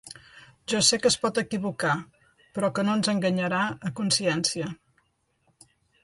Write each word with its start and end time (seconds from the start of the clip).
Jo 0.71 0.79
sé 0.85 0.97
que 1.01 1.09
es 1.09 1.17
pot 1.25 1.35
equivocar, 1.41 1.91
però 2.55 2.69
que 2.79 2.85
no 2.87 2.95
ens 2.99 3.09
enganyarà 3.13 3.59
a 3.89 3.91
consciència. 4.01 4.71